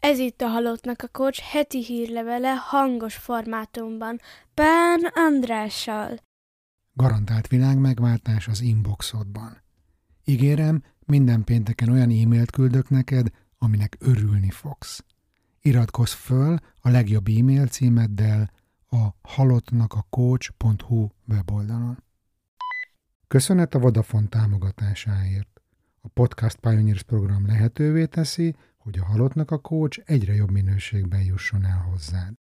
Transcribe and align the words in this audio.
Ez 0.00 0.18
itt 0.18 0.40
a 0.40 0.48
Halottnak 0.48 1.02
a 1.02 1.08
Kocs 1.08 1.40
heti 1.40 1.84
hírlevele 1.84 2.54
hangos 2.54 3.16
formátumban, 3.16 4.20
Pán 4.54 5.00
Andrással. 5.14 6.18
Garantált 6.92 7.48
világ 7.48 7.78
megváltás 7.78 8.48
az 8.48 8.60
inboxodban. 8.60 9.62
Ígérem, 10.24 10.82
minden 11.06 11.44
pénteken 11.44 11.88
olyan 11.88 12.10
e-mailt 12.10 12.50
küldök 12.50 12.88
neked, 12.88 13.26
aminek 13.58 13.96
örülni 13.98 14.50
fogsz. 14.50 15.04
Iratkozz 15.60 16.12
föl 16.12 16.58
a 16.80 16.88
legjobb 16.88 17.28
e-mail 17.28 17.66
címeddel 17.66 18.50
a 18.90 19.08
halottnakacoach.hu 19.22 21.08
weboldalon. 21.28 22.02
Köszönet 23.28 23.74
a 23.74 23.78
Vodafone 23.78 24.26
támogatásáért. 24.26 25.60
A 26.00 26.08
Podcast 26.08 26.56
Pioneers 26.56 27.02
program 27.02 27.46
lehetővé 27.46 28.06
teszi, 28.06 28.54
hogy 28.90 28.98
a 28.98 29.04
halottnak 29.04 29.50
a 29.50 29.58
coach 29.58 30.02
egyre 30.04 30.34
jobb 30.34 30.50
minőségben 30.50 31.22
jusson 31.22 31.64
el 31.64 31.86
hozzád. 31.90 32.32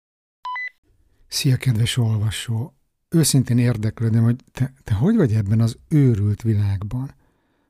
Szia, 1.27 1.57
kedves 1.57 1.97
olvasó! 1.97 2.73
Őszintén 3.09 3.59
érdeklődöm, 3.59 4.25
hogy 4.25 4.37
te, 4.53 4.73
te 4.85 4.95
hogy 4.95 5.17
vagy 5.17 5.35
ebben 5.35 5.61
az 5.61 5.79
őrült 5.89 6.43
világban? 6.43 7.15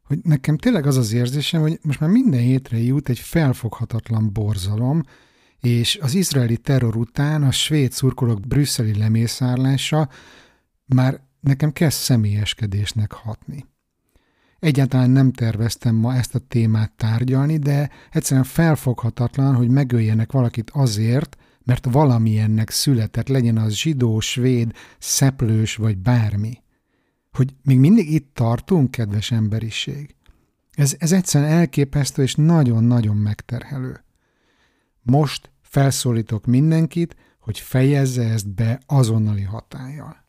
Hogy 0.03 0.19
nekem 0.23 0.57
tényleg 0.57 0.87
az 0.87 0.97
az 0.97 1.13
érzésem, 1.13 1.61
hogy 1.61 1.79
most 1.83 2.01
már 2.01 2.11
minden 2.11 2.41
hétre 2.41 2.79
jut 2.79 3.09
egy 3.09 3.19
felfoghatatlan 3.19 4.33
borzalom, 4.33 5.03
és 5.61 5.99
az 6.03 6.15
izraeli 6.15 6.57
terror 6.57 6.97
után 6.97 7.43
a 7.43 7.51
svéd 7.51 7.93
szurkolók 7.93 8.41
brüsszeli 8.41 8.99
lemészárlása 8.99 10.09
már 10.85 11.21
nekem 11.41 11.73
kezd 11.73 11.99
személyeskedésnek 11.99 13.13
hatni. 13.13 13.67
Egyáltalán 14.59 15.11
nem 15.11 15.33
terveztem 15.33 15.95
ma 15.95 16.15
ezt 16.15 16.35
a 16.35 16.39
témát 16.39 16.93
tárgyalni, 16.93 17.57
de 17.59 17.91
egyszerűen 18.11 18.45
felfoghatatlan, 18.45 19.55
hogy 19.55 19.69
megöljenek 19.69 20.33
valakit 20.33 20.71
azért, 20.71 21.37
mert 21.65 21.87
valamilyennek 21.91 22.71
született, 22.71 23.29
legyen 23.29 23.57
az 23.57 23.75
zsidó, 23.75 24.21
svéd, 24.21 24.73
szeplős 24.99 25.77
vagy 25.77 25.99
bármi. 25.99 26.63
Hogy 27.33 27.55
még 27.63 27.79
mindig 27.79 28.13
itt 28.13 28.35
tartunk, 28.35 28.91
kedves 28.91 29.31
emberiség. 29.31 30.15
Ez, 30.73 30.97
ez 30.99 31.13
egyszerűen 31.13 31.51
elképesztő 31.51 32.23
és 32.23 32.35
nagyon-nagyon 32.35 33.17
megterhelő. 33.17 34.05
Most 35.03 35.51
felszólítok 35.61 36.47
mindenkit, 36.47 37.17
hogy 37.39 37.59
fejezze 37.59 38.29
ezt 38.29 38.49
be 38.55 38.81
azonnali 38.87 39.43
hatállyal. 39.43 40.25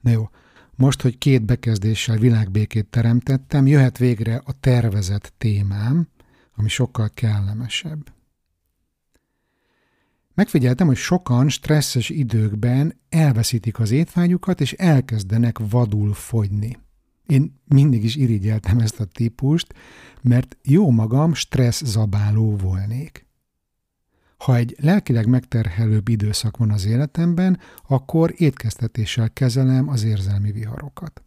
Na 0.00 0.10
jó, 0.10 0.28
most, 0.76 1.02
hogy 1.02 1.18
két 1.18 1.44
bekezdéssel 1.44 2.16
világbékét 2.16 2.86
teremtettem, 2.86 3.66
jöhet 3.66 3.98
végre 3.98 4.42
a 4.44 4.52
tervezett 4.60 5.32
témám, 5.38 6.08
ami 6.54 6.68
sokkal 6.68 7.10
kellemesebb. 7.14 8.14
Megfigyeltem, 10.34 10.86
hogy 10.86 10.96
sokan 10.96 11.48
stresszes 11.48 12.08
időkben 12.08 13.00
elveszítik 13.08 13.78
az 13.78 13.90
étvágyukat, 13.90 14.60
és 14.60 14.72
elkezdenek 14.72 15.58
vadul 15.58 16.14
fogyni. 16.14 16.78
Én 17.26 17.60
mindig 17.64 18.04
is 18.04 18.16
irigyeltem 18.16 18.78
ezt 18.78 19.00
a 19.00 19.04
típust, 19.04 19.74
mert 20.22 20.56
jó 20.62 20.90
magam 20.90 21.34
stressz 21.34 21.84
zabáló 21.84 22.56
volnék. 22.56 23.25
Ha 24.36 24.56
egy 24.56 24.76
lelkileg 24.80 25.26
megterhelőbb 25.26 26.08
időszak 26.08 26.56
van 26.56 26.70
az 26.70 26.84
életemben, 26.84 27.58
akkor 27.88 28.34
étkeztetéssel 28.36 29.32
kezelem 29.32 29.88
az 29.88 30.02
érzelmi 30.02 30.52
viharokat. 30.52 31.22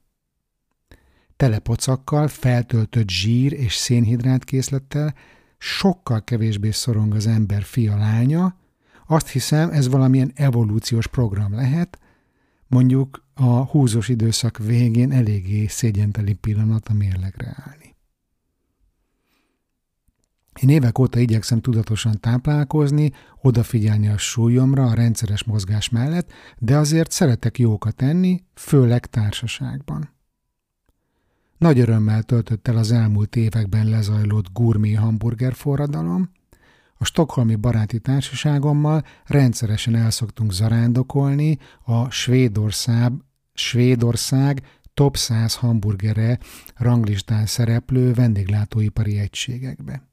Telepocakkal, 1.38 2.28
feltöltött 2.28 3.10
zsír 3.10 3.54
és 3.54 3.76
szénhidrát 3.76 4.44
készlettel 4.44 5.14
sokkal 5.58 6.24
kevésbé 6.24 6.72
szorong 6.72 7.14
az 7.14 7.28
ember 7.28 7.64
fia 7.64 7.98
lánya, 7.98 8.56
azt 9.08 9.28
hiszem, 9.28 9.70
ez 9.70 9.88
valamilyen 9.88 10.32
evolúciós 10.36 11.08
program 11.08 11.54
lehet, 11.54 12.00
mondjuk 12.68 13.24
a 13.34 13.66
húzós 13.66 14.10
időszak 14.10 14.58
végén 14.58 15.12
eléggé 15.12 15.68
szégyenteli 15.68 16.34
pillanat 16.34 16.88
a 16.88 16.94
mérlegre 16.94 17.56
állni. 17.56 17.89
Én 20.62 20.70
évek 20.70 21.00
óta 21.00 21.20
igyekszem 21.20 21.62
tudatosan 21.62 22.20
táplálkozni, 22.20 23.12
odafigyelni 23.42 24.08
a 24.08 24.18
súlyomra 24.18 24.84
a 24.84 24.94
rendszeres 24.94 25.44
mozgás 25.44 25.90
mellett, 25.90 26.32
de 26.58 26.78
azért 26.78 27.12
szeretek 27.12 27.60
jókat 27.60 28.02
enni, 28.02 28.44
főleg 28.54 29.06
társaságban. 29.06 30.18
Nagy 31.58 31.80
örömmel 31.80 32.24
töltött 32.24 32.68
el 32.68 32.78
az 32.78 32.92
elmúlt 32.92 33.36
években 33.36 33.88
lezajlott 33.88 34.52
gurmé 34.54 34.94
hamburger 34.94 35.54
forradalom. 35.54 36.30
A 36.94 37.06
stokholmi 37.06 37.56
baráti 37.56 38.00
társaságommal 38.00 39.04
rendszeresen 39.26 39.96
elszoktunk 39.96 40.52
zarándokolni 40.52 41.58
a 41.84 42.10
Svédország, 42.10 43.14
Svédország 43.54 44.62
top 44.94 45.18
100 45.18 45.56
hamburgere 45.56 46.40
ranglistán 46.76 47.46
szereplő 47.46 48.14
vendéglátóipari 48.14 49.18
egységekbe. 49.18 50.09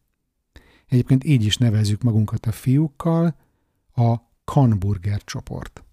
Egyébként 0.89 1.25
így 1.25 1.45
is 1.45 1.57
nevezzük 1.57 2.03
magunkat 2.03 2.47
a 2.47 2.53
fiúkkal, 2.53 3.37
a 3.95 4.17
Kanburger 4.45 5.25
csoport. 5.25 5.85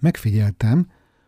Megfigyeltem, 0.00 0.86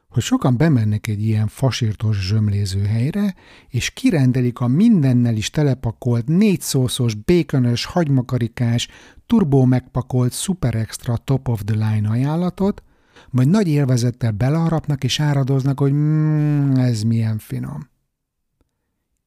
hogy 0.08 0.22
sokan 0.22 0.56
bemennek 0.56 1.06
egy 1.06 1.22
ilyen 1.22 1.46
fasírtos 1.46 2.26
zsömléző 2.26 2.84
helyre, 2.84 3.34
és 3.68 3.90
kirendelik 3.90 4.60
a 4.60 4.66
mindennel 4.66 5.36
is 5.36 5.50
telepakolt, 5.50 6.26
négyszószos, 6.26 7.14
békönös, 7.14 7.84
hagymakarikás, 7.84 8.88
turbó 9.26 9.64
megpakolt, 9.64 10.32
super 10.32 10.74
extra 10.74 11.16
top 11.16 11.48
of 11.48 11.62
the 11.64 11.74
line 11.74 12.08
ajánlatot, 12.08 12.82
majd 13.30 13.48
nagy 13.48 13.68
élvezettel 13.68 14.30
beleharapnak 14.30 15.04
és 15.04 15.20
áradoznak, 15.20 15.78
hogy 15.78 15.92
mmm, 15.92 16.76
ez 16.76 17.02
milyen 17.02 17.38
finom. 17.38 17.88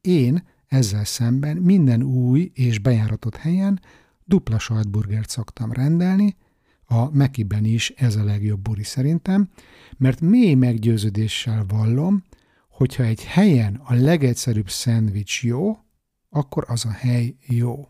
Én 0.01 0.43
ezzel 0.67 1.05
szemben 1.05 1.57
minden 1.57 2.03
új 2.03 2.51
és 2.53 2.79
bejáratott 2.79 3.35
helyen 3.35 3.79
dupla 4.23 4.59
sajtburgert 4.59 5.29
szoktam 5.29 5.71
rendelni, 5.71 6.35
a 6.85 7.09
Mekiben 7.15 7.65
is 7.65 7.89
ez 7.89 8.15
a 8.15 8.23
legjobb 8.23 8.59
buri 8.59 8.83
szerintem, 8.83 9.49
mert 9.97 10.21
mély 10.21 10.53
meggyőződéssel 10.53 11.65
vallom, 11.67 12.23
hogyha 12.69 13.03
egy 13.03 13.23
helyen 13.23 13.81
a 13.83 13.93
legegyszerűbb 13.93 14.69
szendvics 14.69 15.43
jó, 15.43 15.77
akkor 16.29 16.65
az 16.67 16.85
a 16.85 16.91
hely 16.91 17.35
jó. 17.47 17.87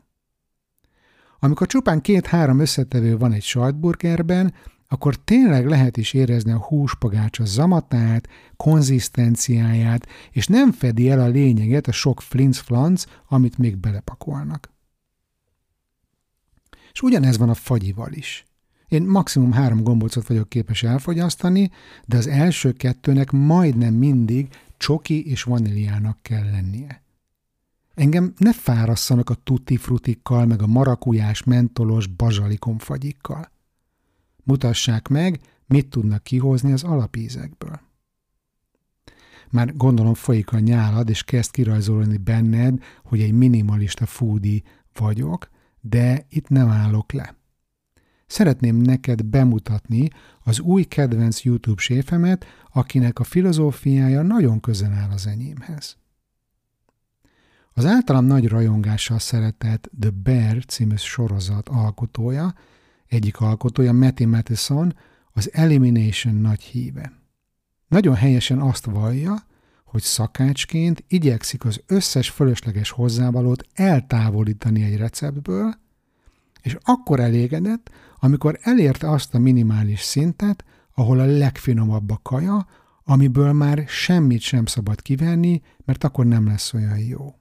Amikor 1.40 1.68
csupán 1.68 2.02
két-három 2.02 2.60
összetevő 2.60 3.18
van 3.18 3.32
egy 3.32 3.44
sajtburgerben, 3.44 4.54
akkor 4.96 5.16
tényleg 5.16 5.68
lehet 5.68 5.98
is 5.98 6.14
érezni 6.14 6.52
a 6.52 6.64
húspagácsa 6.64 7.46
zamatát, 7.46 8.30
konzisztenciáját, 8.56 10.08
és 10.32 10.48
nem 10.48 10.72
fedi 10.72 11.10
el 11.10 11.20
a 11.20 11.28
lényeget 11.28 11.88
a 11.88 11.92
sok 11.92 12.22
flinc-flanc, 12.22 13.04
amit 13.28 13.58
még 13.58 13.78
belepakolnak. 13.78 14.74
És 16.94 17.02
ugyanez 17.02 17.38
van 17.38 17.50
a 17.50 17.54
fagyival 17.54 18.12
is. 18.12 18.46
Én 18.88 19.04
maximum 19.04 19.52
három 19.52 19.84
gombócot 19.84 20.28
vagyok 20.28 20.50
képes 20.50 20.84
elfogyasztani, 20.84 21.72
de 22.06 22.18
az 22.18 22.28
első 22.28 22.72
kettőnek 22.72 23.32
majdnem 23.32 23.94
mindig 23.94 24.48
csoki 24.78 25.30
és 25.30 25.44
vaníliának 25.44 26.18
kell 26.22 26.44
lennie. 26.52 27.02
Engem 27.94 28.34
ne 28.38 28.54
fárasszanak 28.54 29.30
a 29.30 29.36
tutti 29.44 29.78
frutikkal, 29.78 30.46
meg 30.46 30.62
a 30.62 30.68
marakujás, 30.68 31.44
mentolos, 31.44 32.08
bazsalikom 32.08 32.78
fagyikkal. 32.78 33.54
Mutassák 34.46 35.08
meg, 35.08 35.40
mit 35.66 35.90
tudnak 35.90 36.24
kihozni 36.24 36.72
az 36.72 36.84
alapízekből. 36.84 37.80
Már 39.50 39.76
gondolom 39.76 40.14
folyik 40.14 40.52
a 40.52 40.60
nyálad, 40.60 41.10
és 41.10 41.24
kezd 41.24 41.52
kirajzolni 41.52 42.18
benned, 42.18 42.84
hogy 43.04 43.22
egy 43.22 43.34
minimalista 43.34 44.06
foodie 44.06 44.62
vagyok, 44.94 45.50
de 45.82 46.26
itt 46.30 46.48
nem 46.48 46.70
állok 46.70 47.12
le. 47.12 47.36
Szeretném 48.28 48.76
neked 48.76 49.24
bemutatni 49.24 50.08
az 50.44 50.60
új 50.60 50.84
kedvenc 50.84 51.44
YouTube 51.44 51.82
séfemet, 51.82 52.46
akinek 52.72 53.20
a 53.20 53.24
filozófiája 53.24 54.22
nagyon 54.22 54.60
közel 54.60 54.92
áll 54.92 55.10
az 55.10 55.28
enyémhez. 55.28 55.98
Az 57.74 57.86
általam 57.86 58.26
nagy 58.26 58.48
rajongással 58.48 59.20
szeretett 59.20 59.90
The 60.00 60.10
Bear 60.10 60.66
című 60.66 60.96
sorozat 60.96 61.70
alkotója 61.70 62.54
egyik 63.16 63.40
alkotója, 63.40 63.94
Matty 63.94 64.24
Matheson, 64.24 64.96
az 65.32 65.50
Elimination 65.54 66.36
nagy 66.36 66.62
híve. 66.62 67.12
Nagyon 67.88 68.16
helyesen 68.16 68.60
azt 68.60 68.86
vallja, 68.86 69.36
hogy 69.86 70.02
szakácsként 70.02 71.04
igyekszik 71.08 71.66
az 71.66 71.82
összes 71.88 72.30
fölösleges 72.30 72.90
hozzávalót 72.90 73.68
eltávolítani 73.74 74.84
egy 74.84 74.98
receptből, 74.98 75.74
és 76.62 76.78
akkor 76.84 77.20
elégedett, 77.20 77.92
amikor 78.20 78.60
elérte 78.62 79.10
azt 79.10 79.34
a 79.34 79.40
minimális 79.40 80.02
szintet, 80.02 80.66
ahol 80.94 81.20
a 81.20 81.26
legfinomabb 81.26 82.10
a 82.10 82.20
kaja, 82.24 82.68
amiből 83.04 83.54
már 83.54 83.84
semmit 83.88 84.42
sem 84.42 84.66
szabad 84.66 85.02
kivenni, 85.02 85.62
mert 85.86 86.04
akkor 86.04 86.26
nem 86.26 86.48
lesz 86.48 86.74
olyan 86.74 86.98
jó. 86.98 87.36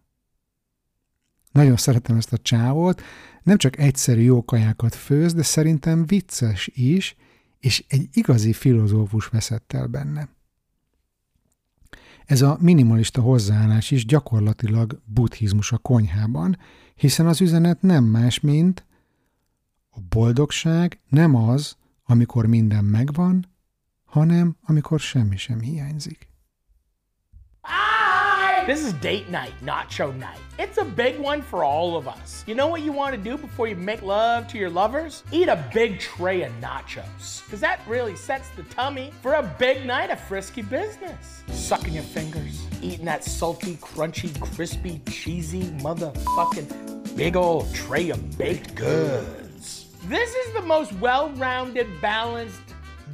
Nagyon 1.53 1.77
szeretem 1.77 2.17
ezt 2.17 2.32
a 2.32 2.38
csávót, 2.38 3.03
nem 3.44 3.56
csak 3.56 3.79
egyszerű 3.79 4.20
jó 4.20 4.44
kajákat 4.44 4.94
főz, 4.94 5.35
de 5.35 5.43
szerintem 5.43 6.06
vicces 6.06 6.70
is, 6.75 7.17
és 7.61 7.85
egy 7.88 8.08
igazi 8.12 8.52
filozófus 8.52 9.26
veszett 9.26 9.73
el 9.73 9.87
benne. 9.87 10.29
Ez 12.25 12.43
a 12.43 12.56
minimalista 12.61 13.20
hozzáállás 13.20 13.91
is 13.91 14.06
gyakorlatilag 14.06 15.00
buddhizmus 15.05 15.73
a 15.73 15.79
konyhában, 15.79 16.58
hiszen 16.94 17.26
az 17.26 17.41
üzenet 17.41 17.82
nem 17.82 18.05
más, 18.05 18.41
mint 18.41 18.87
a 19.91 20.00
boldogság 20.08 21.00
nem 21.08 21.35
az, 21.35 21.76
amikor 22.05 22.46
minden 22.46 22.85
megvan, 22.85 23.46
hanem 24.05 24.56
amikor 24.62 25.00
semmi 25.00 25.37
sem 25.37 25.61
hiányzik. 25.61 26.29
This 28.66 28.82
is 28.82 28.94
date 28.94 29.28
night, 29.28 29.52
show 29.90 30.11
night. 30.12 30.38
It's 30.58 30.78
a 30.78 30.87
big 30.87 31.19
one 31.19 31.43
for 31.43 31.62
all 31.64 31.99
of 31.99 32.08
us. 32.08 32.43
You 32.46 32.55
know 32.55 32.66
what 32.66 32.81
you 32.81 32.93
want 32.93 33.14
to 33.14 33.20
do 33.20 33.37
before 33.37 33.69
you 33.69 33.76
make 33.76 34.00
love 34.00 34.49
to 34.49 34.58
your 34.58 34.70
lovers? 34.70 35.22
Eat 35.31 35.49
a 35.49 35.62
big 35.75 36.00
tray 36.00 36.44
of 36.44 36.52
nachos, 36.62 37.44
because 37.44 37.61
that 37.61 37.81
really 37.87 38.16
sets 38.16 38.49
the 38.56 38.62
tummy 38.64 39.12
for 39.20 39.34
a 39.34 39.43
big 39.58 39.84
night 39.84 40.08
of 40.08 40.19
frisky 40.19 40.62
business. 40.62 41.43
Sucking 41.50 41.93
your 41.93 42.05
fingers, 42.05 42.66
eating 42.81 43.05
that 43.05 43.22
salty, 43.22 43.76
crunchy, 43.76 44.40
crispy, 44.40 45.02
cheesy, 45.10 45.64
motherfucking 45.82 47.14
big 47.17 47.37
old 47.37 47.72
tray 47.75 48.08
of 48.08 48.38
baked 48.38 48.75
goods. 48.75 49.90
This 50.06 50.34
is 50.34 50.55
the 50.55 50.62
most 50.62 50.90
well 50.94 51.28
rounded, 51.32 51.87
balanced 52.00 52.62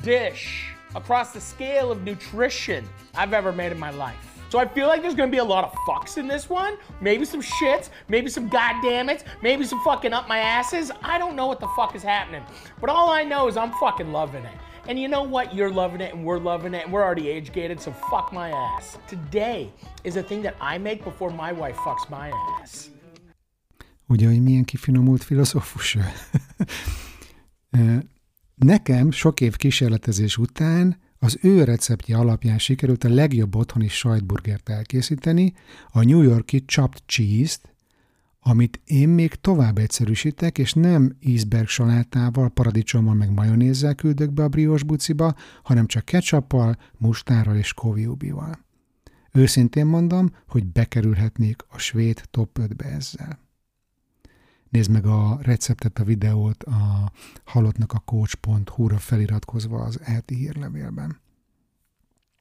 dish 0.01 0.71
across 0.95 1.33
the 1.33 1.41
scale 1.41 1.91
of 1.91 2.05
nutrition 2.05 2.89
I've 3.17 3.33
ever 3.33 3.51
made 3.51 3.73
in 3.73 3.79
my 3.81 3.91
life. 3.91 4.30
So 4.51 4.59
I 4.59 4.67
feel 4.67 4.89
like 4.89 5.01
there's 5.01 5.15
gonna 5.15 5.31
be 5.31 5.39
a 5.39 5.45
lot 5.45 5.63
of 5.63 5.73
fucks 5.87 6.19
in 6.19 6.27
this 6.27 6.51
one. 6.51 6.77
Maybe 7.01 7.25
some 7.25 7.41
shits, 7.41 7.91
maybe 8.09 8.29
some 8.29 8.51
goddammits, 8.51 9.23
maybe 9.43 9.65
some 9.65 9.81
fucking 9.85 10.13
up 10.13 10.27
my 10.29 10.41
asses. 10.41 10.91
I 11.03 11.19
don't 11.19 11.37
know 11.37 11.47
what 11.47 11.61
the 11.61 11.69
fuck 11.77 11.95
is 11.95 12.03
happening. 12.03 12.43
But 12.81 12.91
all 12.91 13.11
I 13.11 13.23
know 13.23 13.47
is 13.47 13.57
I'm 13.57 13.71
fucking 13.75 14.11
loving 14.11 14.45
it. 14.45 14.59
And 14.89 14.99
you 14.99 15.07
know 15.07 15.23
what? 15.23 15.55
You're 15.55 15.71
loving 15.71 16.01
it 16.01 16.13
and 16.15 16.25
we're 16.25 16.41
loving 16.41 16.75
it 16.75 16.85
and 16.85 16.93
we're 16.93 17.05
already 17.05 17.29
age 17.29 17.53
gated, 17.53 17.81
so 17.81 17.93
fuck 18.11 18.33
my 18.33 18.51
ass. 18.51 18.99
Today 19.07 19.71
is 20.03 20.17
a 20.17 20.23
thing 20.23 20.43
that 20.43 20.57
I 20.61 20.79
make 20.79 21.05
before 21.05 21.31
my 21.31 21.53
wife 21.53 21.77
fucks 21.77 22.09
my 22.11 22.33
ass. 22.61 22.91
Ugye, 24.09 24.27
hogy 24.27 24.43
milyen 24.43 24.65
kifinomult 24.65 25.25
filozófus 25.25 25.97
Nekem 28.55 29.11
sok 29.11 29.41
év 29.41 29.57
kísérletezés 29.57 30.37
után 30.37 30.99
Az 31.23 31.39
ő 31.43 31.65
receptje 31.65 32.17
alapján 32.17 32.59
sikerült 32.59 33.05
a 33.05 33.09
legjobb 33.09 33.57
otthoni 33.57 33.89
sajtburgert 33.89 34.69
elkészíteni, 34.69 35.53
a 35.91 36.05
New 36.05 36.23
Yorki 36.23 36.65
chopped 36.65 37.03
cheese-t, 37.07 37.75
amit 38.41 38.81
én 38.85 39.09
még 39.09 39.35
tovább 39.35 39.79
egyszerűsítek, 39.79 40.59
és 40.59 40.73
nem 40.73 41.17
iceberg 41.19 41.67
salátával, 41.67 42.49
paradicsommal 42.49 43.15
meg 43.15 43.31
majonézzel 43.33 43.95
küldök 43.95 44.33
be 44.33 44.43
a 44.43 44.49
briós 44.49 44.83
buciba, 44.83 45.35
hanem 45.63 45.87
csak 45.87 46.05
ketchuppal, 46.05 46.79
mustárral 46.99 47.57
és 47.57 47.75
koviubival. 47.75 48.59
Őszintén 49.33 49.87
mondom, 49.87 50.31
hogy 50.49 50.67
bekerülhetnék 50.67 51.63
a 51.69 51.79
svéd 51.79 52.23
top 52.31 52.59
5-be 52.61 52.85
ezzel. 52.85 53.50
Nézd 54.71 54.91
meg 54.91 55.07
a 55.07 55.39
receptet, 55.43 55.99
a 55.99 56.05
videót 56.05 56.63
a 56.63 57.13
halottnak 57.45 57.93
a 57.93 57.99
coach.hu-ra 57.99 58.99
feliratkozva 58.99 59.83
az 59.83 60.01
EHT 60.03 60.31
hírlevélben. 60.31 61.21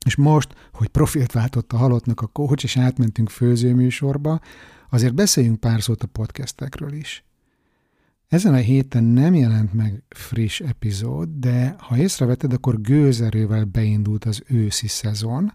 És 0.05 0.15
most, 0.15 0.69
hogy 0.73 0.87
profilt 0.87 1.31
váltott 1.31 1.73
a 1.73 1.77
halottnak 1.77 2.21
a 2.21 2.27
coach, 2.27 2.63
és 2.63 2.77
átmentünk 2.77 3.29
főzőműsorba, 3.29 4.39
azért 4.89 5.13
beszéljünk 5.13 5.59
pár 5.59 5.81
szót 5.81 6.03
a 6.03 6.07
podcastekről 6.07 6.93
is. 6.93 7.23
Ezen 8.27 8.53
a 8.53 8.57
héten 8.57 9.03
nem 9.03 9.33
jelent 9.33 9.73
meg 9.73 10.03
friss 10.09 10.59
epizód, 10.59 11.29
de 11.29 11.75
ha 11.79 11.97
észrevetted, 11.97 12.53
akkor 12.53 12.81
gőzerővel 12.81 13.65
beindult 13.65 14.25
az 14.25 14.43
őszi 14.47 14.87
szezon, 14.87 15.53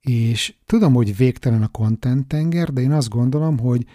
és 0.00 0.54
tudom, 0.66 0.94
hogy 0.94 1.16
végtelen 1.16 1.62
a 1.62 1.68
content 1.68 2.26
tenger, 2.26 2.72
de 2.72 2.80
én 2.80 2.92
azt 2.92 3.08
gondolom, 3.08 3.58
hogy 3.58 3.86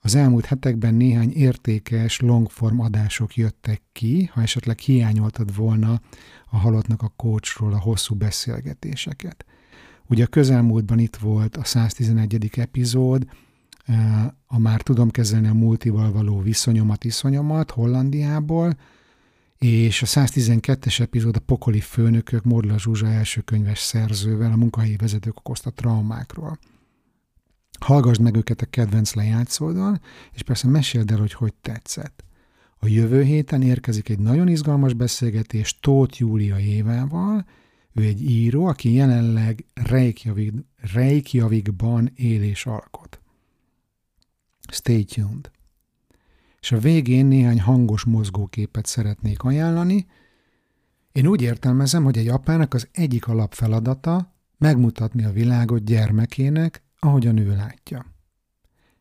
az 0.00 0.14
elmúlt 0.14 0.44
hetekben 0.44 0.94
néhány 0.94 1.32
értékes 1.32 2.20
longform 2.20 2.80
adások 2.80 3.36
jöttek 3.36 3.82
ki, 3.92 4.30
ha 4.32 4.42
esetleg 4.42 4.78
hiányoltad 4.78 5.56
volna 5.56 6.00
a 6.50 6.56
halottnak 6.56 7.02
a 7.02 7.12
coachról 7.16 7.72
a 7.72 7.80
hosszú 7.80 8.14
beszélgetéseket. 8.14 9.44
Ugye 10.08 10.24
a 10.24 10.26
közelmúltban 10.26 10.98
itt 10.98 11.16
volt 11.16 11.56
a 11.56 11.64
111. 11.64 12.50
epizód, 12.56 13.26
eh, 13.84 14.24
a 14.46 14.58
már 14.58 14.82
tudom 14.82 15.10
kezelni 15.10 15.48
a 15.48 15.54
multival 15.54 16.12
való 16.12 16.40
viszonyomat, 16.40 17.04
iszonyomat 17.04 17.70
Hollandiából, 17.70 18.76
és 19.58 20.02
a 20.02 20.06
112-es 20.06 21.00
epizód 21.00 21.36
a 21.36 21.40
Pokoli 21.40 21.80
főnökök 21.80 22.44
Morla 22.44 22.78
Zsuzsa 22.78 23.06
első 23.06 23.40
könyves 23.40 23.78
szerzővel 23.78 24.52
a 24.52 24.56
munkahelyi 24.56 24.96
vezetők 24.96 25.38
okozta 25.38 25.70
traumákról. 25.70 26.58
Hallgassd 27.80 28.20
meg 28.20 28.36
őket 28.36 28.60
a 28.60 28.66
kedvenc 28.66 29.14
lejátszódon, 29.14 30.00
és 30.32 30.42
persze 30.42 30.68
meséld 30.68 31.10
el, 31.10 31.18
hogy 31.18 31.32
hogy 31.32 31.54
tetszett. 31.54 32.24
A 32.78 32.86
jövő 32.86 33.22
héten 33.22 33.62
érkezik 33.62 34.08
egy 34.08 34.18
nagyon 34.18 34.48
izgalmas 34.48 34.92
beszélgetés 34.92 35.78
Tóth 35.80 36.20
Júlia 36.20 36.58
Évával, 36.58 37.46
ő 37.92 38.02
egy 38.02 38.22
író, 38.30 38.66
aki 38.66 38.92
jelenleg 38.92 39.64
Reykjavik, 39.74 40.52
Reykjavikban 40.92 42.10
él 42.14 42.42
és 42.42 42.66
alkot. 42.66 43.20
Stay 44.72 45.04
tuned. 45.04 45.50
És 46.60 46.72
a 46.72 46.78
végén 46.78 47.26
néhány 47.26 47.60
hangos 47.60 48.04
mozgóképet 48.04 48.86
szeretnék 48.86 49.42
ajánlani. 49.42 50.06
Én 51.12 51.26
úgy 51.26 51.42
értelmezem, 51.42 52.04
hogy 52.04 52.18
egy 52.18 52.28
apának 52.28 52.74
az 52.74 52.88
egyik 52.92 53.28
alapfeladata 53.28 54.34
megmutatni 54.58 55.24
a 55.24 55.32
világot 55.32 55.84
gyermekének, 55.84 56.82
ahogyan 57.00 57.36
ő 57.36 57.56
látja. 57.56 58.06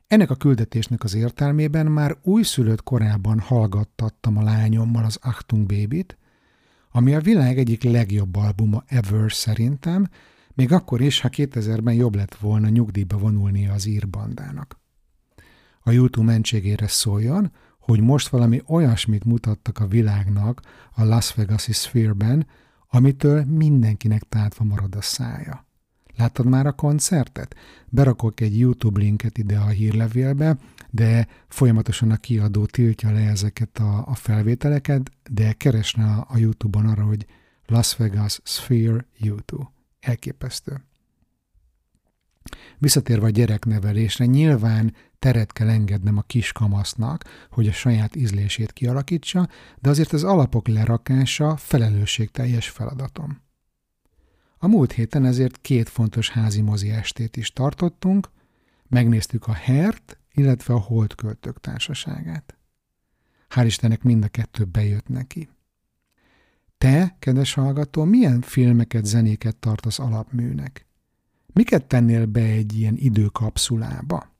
Ennek 0.08 0.30
a 0.30 0.36
küldetésnek 0.36 1.04
az 1.04 1.14
értelmében 1.14 1.86
már 1.86 2.18
újszülött 2.22 2.84
korában 2.84 3.40
hallgattattam 3.40 4.38
a 4.38 4.44
lányommal 4.44 5.04
az 5.04 5.20
Achtung 5.22 5.66
Baby-t, 5.66 6.18
ami 6.92 7.16
a 7.16 7.22
világ 7.22 7.58
egyik 7.58 7.84
legjobb 7.84 8.36
albuma 8.36 8.84
ever 8.88 9.32
szerintem, 9.32 10.08
még 10.54 10.72
akkor 10.72 11.02
is, 11.02 11.20
ha 11.20 11.30
2000-ben 11.32 11.94
jobb 11.94 12.16
lett 12.16 12.36
volna 12.36 12.70
nyugdíjba 12.70 13.18
vonulnia 13.18 13.74
az 13.74 13.86
írbandának. 13.86 14.80
A 15.82 15.92
YouTube 15.92 16.26
mentségére 16.26 16.88
szóljon, 16.88 17.52
hogy 17.80 18.02
most 18.02 18.28
valami 18.28 18.62
olyasmit 18.66 19.24
mutattak 19.24 19.80
a 19.80 19.88
világnak 19.88 20.62
a 20.92 21.04
Las 21.04 21.34
Vegas-i 21.34 21.72
Sphere-ben, 21.72 22.48
amitől 22.88 23.44
mindenkinek 23.44 24.24
tátva 24.24 24.64
marad 24.64 24.96
a 24.96 25.02
szája. 25.02 25.69
Láttad 26.20 26.46
már 26.46 26.66
a 26.66 26.72
koncertet? 26.72 27.56
Berakok 27.90 28.42
egy 28.42 28.60
YouTube 28.60 29.00
linket 29.00 29.38
ide 29.38 29.58
a 29.58 29.68
hírlevélbe, 29.68 30.58
de 30.90 31.28
folyamatosan 31.48 32.12
a 32.12 32.18
kiadó 32.18 32.66
tiltja 32.66 33.12
le 33.12 33.20
ezeket 33.20 33.78
a, 33.78 34.06
a 34.08 34.16
felvételeket, 34.16 35.12
de 35.32 35.54
keresne 35.54 36.06
a, 36.06 36.26
a 36.30 36.38
YouTube-on 36.38 36.86
arra, 36.86 37.04
hogy 37.04 37.26
Las 37.66 37.96
Vegas 37.96 38.40
Sphere 38.44 39.06
YouTube. 39.18 39.72
Elképesztő. 40.00 40.84
Visszatérve 42.78 43.26
a 43.26 43.30
gyereknevelésre, 43.30 44.26
nyilván 44.26 44.96
teret 45.20 45.52
kell 45.52 45.70
engednem 45.70 46.18
a 46.18 46.22
kiskamasznak, 46.22 47.24
hogy 47.50 47.68
a 47.68 47.72
saját 47.72 48.16
ízlését 48.16 48.74
kialakítsa, 48.74 49.50
de 49.82 49.90
azért 49.90 50.14
az 50.14 50.24
alapok 50.24 50.68
lerakása 50.68 51.58
felelősségteljes 51.58 52.70
feladatom. 52.70 53.48
A 54.62 54.68
múlt 54.68 54.92
héten 54.92 55.26
ezért 55.26 55.62
két 55.62 55.90
fontos 55.90 56.30
házi 56.30 56.62
mozi 56.62 56.90
estét 56.90 57.38
is 57.38 57.54
tartottunk, 57.54 58.30
megnéztük 58.88 59.48
a 59.48 59.54
Hert, 59.54 60.18
illetve 60.32 60.74
a 60.74 60.80
Holdköltők 60.80 61.60
társaságát. 61.60 62.58
Hál' 63.50 63.66
Istennek 63.66 64.04
mind 64.04 64.24
a 64.24 64.28
kettő 64.28 64.64
bejött 64.64 65.08
neki. 65.08 65.50
Te, 66.78 67.16
kedves 67.20 67.54
hallgató, 67.54 68.04
milyen 68.04 68.42
filmeket, 68.42 69.06
zenéket 69.06 69.56
tartasz 69.56 70.00
alapműnek? 70.00 70.86
Miket 71.54 71.86
tennél 71.86 72.26
be 72.26 72.42
egy 72.44 72.78
ilyen 72.78 72.96
időkapszulába? 72.98 74.34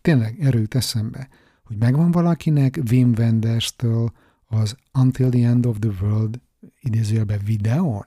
Tényleg 0.00 0.40
erőt 0.40 0.74
eszembe, 0.74 1.28
hogy 1.62 1.76
megvan 1.76 2.10
valakinek 2.10 2.78
Wim 2.90 3.12
Wenders-től 3.18 4.12
az 4.46 4.76
Until 4.92 5.28
the 5.28 5.46
End 5.46 5.66
of 5.66 5.78
the 5.78 5.90
World 6.00 6.40
idézőjelben 6.80 7.40
videón? 7.44 8.04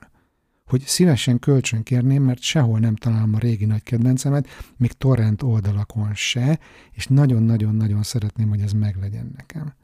Hogy 0.66 0.80
szívesen 0.80 1.38
kölcsönkérném, 1.38 2.22
mert 2.22 2.40
sehol 2.40 2.78
nem 2.78 2.96
találom 2.96 3.34
a 3.34 3.38
régi 3.38 3.64
nagy 3.64 3.82
kedvencemet, 3.82 4.48
még 4.76 4.92
torrent 4.92 5.42
oldalakon 5.42 6.14
se, 6.14 6.58
és 6.92 7.06
nagyon-nagyon-nagyon 7.06 8.02
szeretném, 8.02 8.48
hogy 8.48 8.60
ez 8.60 8.72
meglegyen 8.72 9.32
nekem. 9.36 9.74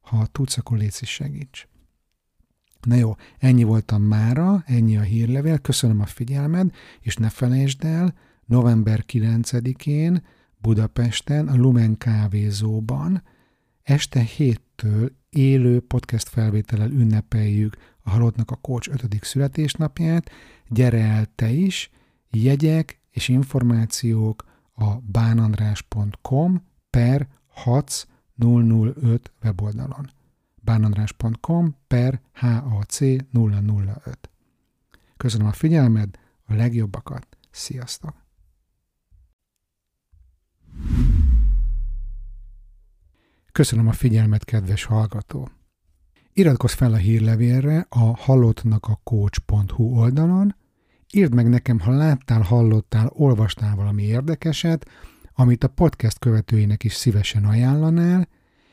Ha 0.00 0.26
tudsz, 0.26 0.58
akkor 0.58 0.78
légy 0.78 0.92
segíts. 0.92 1.68
Na 2.80 2.94
jó, 2.94 3.14
ennyi 3.38 3.62
voltam 3.62 4.02
mára, 4.02 4.62
ennyi 4.66 4.96
a 4.96 5.02
hírlevél, 5.02 5.58
köszönöm 5.58 6.00
a 6.00 6.06
figyelmed, 6.06 6.74
és 7.00 7.16
ne 7.16 7.28
felejtsd 7.28 7.84
el, 7.84 8.14
november 8.44 9.04
9-én 9.12 10.22
Budapesten, 10.58 11.48
a 11.48 11.56
Lumen 11.56 11.98
kávézóban 11.98 13.22
este 13.82 14.20
héttől 14.20 15.12
élő 15.30 15.80
podcast 15.80 16.28
felvétellel 16.28 16.90
ünnepeljük 16.90 17.76
a 18.04 18.10
Halottnak 18.10 18.50
a 18.50 18.56
Coach 18.56 18.88
5. 18.88 19.24
születésnapját. 19.24 20.30
Gyere 20.68 21.04
el 21.04 21.26
te 21.34 21.50
is, 21.50 21.90
jegyek 22.30 23.00
és 23.10 23.28
információk 23.28 24.44
a 24.74 24.98
bánandrás.com 25.00 26.62
per 26.90 27.28
6005 27.48 29.32
weboldalon. 29.42 30.10
bánandrás.com 30.60 31.76
per 31.86 32.20
HAC 32.32 33.00
005. 33.00 34.30
Köszönöm 35.16 35.46
a 35.46 35.52
figyelmed, 35.52 36.18
a 36.44 36.54
legjobbakat, 36.54 37.26
sziasztok! 37.50 38.14
Köszönöm 43.52 43.88
a 43.88 43.92
figyelmet, 43.92 44.44
kedves 44.44 44.84
hallgató! 44.84 45.48
Iratkozz 46.36 46.72
fel 46.72 46.92
a 46.92 46.96
hírlevélre 46.96 47.86
a 47.88 48.16
hallottnak 48.16 48.86
a 48.86 49.00
coach.hu 49.04 49.98
oldalon, 49.98 50.54
írd 51.12 51.34
meg 51.34 51.48
nekem, 51.48 51.78
ha 51.78 51.90
láttál, 51.90 52.40
hallottál, 52.40 53.10
olvastál 53.12 53.76
valami 53.76 54.02
érdekeset, 54.02 54.88
amit 55.34 55.64
a 55.64 55.68
podcast 55.68 56.18
követőinek 56.18 56.84
is 56.84 56.94
szívesen 56.94 57.44
ajánlanál, 57.44 58.28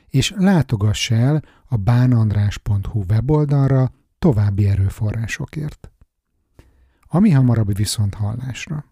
és 0.08 0.34
látogass 0.38 1.12
el 1.12 1.44
a 1.66 1.78
bánandrás.hu 1.78 3.04
weboldalra 3.10 3.92
további 4.20 4.68
erőforrásokért. 4.68 5.92
Ami 7.08 7.30
hamarabb 7.30 7.76
viszont 7.76 8.14
hallásra. 8.14 8.91